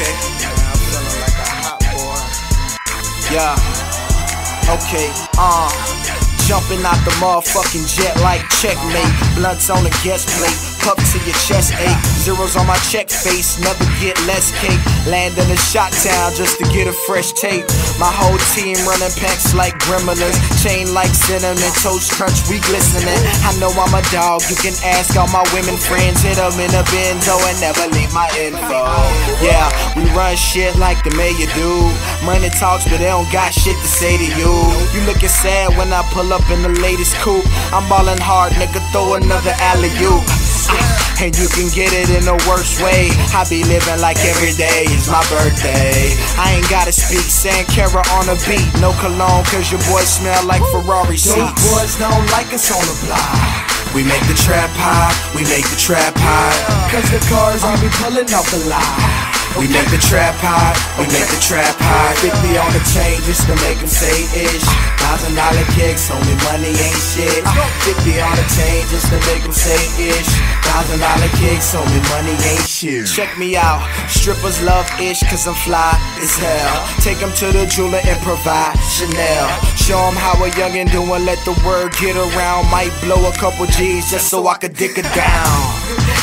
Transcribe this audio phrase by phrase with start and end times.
[0.00, 0.12] Okay.
[0.12, 3.34] I'm feeling like a hot boy.
[3.34, 3.58] Yeah.
[4.70, 5.10] Okay.
[5.36, 6.27] Uh.
[6.48, 9.12] Jumping out the motherfucking jet like checkmate.
[9.36, 10.56] Blunts on the guest plate.
[10.80, 12.00] Puff to your chest ache.
[12.24, 13.60] Zeros on my check face.
[13.60, 14.80] Never get less cake.
[15.04, 17.68] Land in a shot town just to get a fresh tape.
[18.00, 20.40] My whole team running packs like gremlins.
[20.64, 21.60] Chain like cinnamon.
[21.84, 23.20] Toast crunch, we glistening.
[23.44, 24.40] I know I'm a dog.
[24.48, 26.24] You can ask all my women friends.
[26.24, 28.88] Hit them in a bendo and never leave my info.
[29.44, 29.68] Yeah,
[30.18, 31.70] run shit like the mayor do.
[32.26, 34.52] Money talks, but they don't got shit to say to you.
[34.90, 37.46] You looking sad when I pull up in the latest coupe.
[37.70, 38.82] I'm ballin' hard, nigga.
[38.90, 40.26] Throw another alley oop.
[41.22, 43.14] And you can get it in the worst way.
[43.30, 46.14] I be living like every day is my birthday.
[46.34, 48.66] I ain't gotta speak, Sankara on the beat.
[48.82, 51.38] No cologne, cause your boy smell like Ferrari seats.
[51.38, 53.78] Those boys don't like us on the block.
[53.94, 56.58] We make the trap high, we make the trap high.
[56.92, 59.27] Cause the cars I be pulling off the lot.
[59.56, 62.12] We make the trap high, we make the trap high.
[62.20, 64.66] 50 on the chain just to make them say ish.
[65.00, 67.40] Thousand dollar kicks, homie, money ain't shit.
[67.86, 70.30] 50 on the chain just to make them say ish.
[70.68, 73.08] Thousand dollar kicks, homie, money ain't shit.
[73.08, 76.76] Check me out, strippers love ish cause I'm fly as hell.
[77.00, 79.48] Take them to the jeweler and provide Chanel.
[79.78, 82.70] Show them how a youngin' doing, let the word get around.
[82.70, 85.77] Might blow a couple G's just so I could dick it down.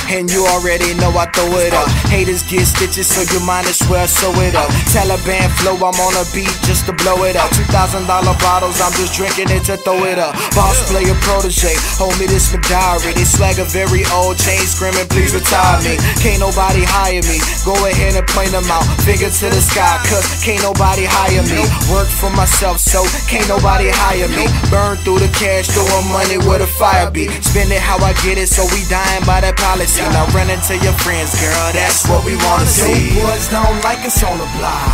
[0.05, 1.89] And you already know I throw it up.
[2.13, 4.69] Haters get stitches, so you might as well sew it up.
[4.93, 7.49] Taliban flow, I'm on a beat just to blow it up.
[7.51, 10.37] Two thousand dollar bottles, I'm just drinking it to throw it up.
[10.53, 13.17] Boss player protege, hold me this diary.
[13.17, 15.97] They swagger very old, chain screaming, please retire me.
[16.21, 17.41] Can't nobody hire me.
[17.65, 21.65] Go ahead and point them out, finger to the sky, cause can't nobody hire me.
[21.89, 24.45] Work for myself, so can't nobody hire me.
[24.69, 27.27] Burn through the cash, throwing money where the fire be.
[27.41, 29.94] Spend it how I get it, so we dying by that policy.
[29.95, 33.15] Now run into your friends, girl, that's what we wanna see.
[33.15, 34.91] boys don't like us on the block.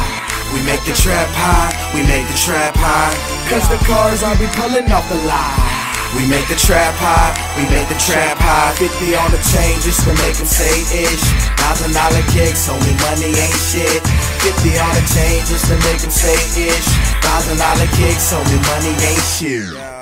[0.53, 3.09] We make the trap high, we make the trap high.
[3.49, 5.81] Cause the cars I be pulling off the lot.
[6.13, 8.77] We make the trap high, we make the trap high.
[8.77, 11.25] 50 on the chain just to make them say ish.
[11.57, 14.03] Thousand dollar kicks, homie, money ain't shit.
[14.43, 16.87] 50 on the chain just to make them say ish.
[17.25, 20.00] Thousand dollar kicks, homie, money ain't shit.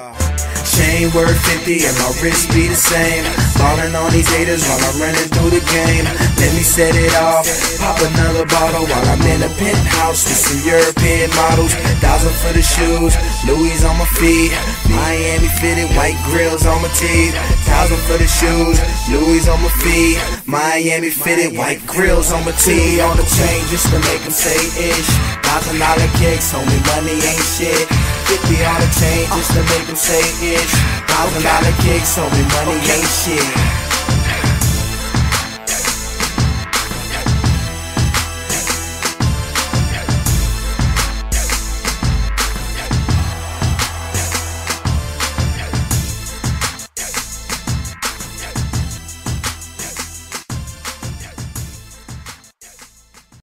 [0.80, 3.28] Chain worth 50 and my wrist be the same.
[3.60, 6.08] Ballin' on these haters while I'm running through the game.
[6.40, 7.44] Let me set it off,
[7.84, 11.76] pop another bottle while I'm in a penthouse with some European models.
[12.00, 13.12] Thousand for the shoes,
[13.44, 14.56] Louis on my feet.
[14.88, 17.36] Miami fitted, white grills on my teeth.
[17.68, 18.80] Thousand for the shoes,
[19.12, 20.16] Louis on my feet.
[20.48, 23.04] Miami fitted, white grills on my teeth.
[23.04, 25.12] on the chain just to make them say ish.
[25.44, 27.99] Thousand dollar kicks, homie, money ain't shit.
[28.48, 30.74] 50 on the chain just to make them say ish.
[31.08, 33.89] Thousand dollar kicks, homie, money ain't shit.